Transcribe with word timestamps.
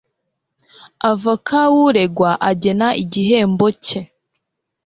Avoka 1.09 1.59
w 1.73 1.75
uregwa 1.87 2.31
agena 2.49 2.87
igihembo 3.03 3.67
cye 3.85 4.01